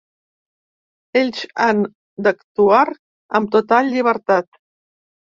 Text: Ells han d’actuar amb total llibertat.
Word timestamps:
Ells 1.19 1.41
han 1.65 1.83
d’actuar 2.27 2.79
amb 3.41 3.51
total 3.57 3.91
llibertat. 3.97 4.49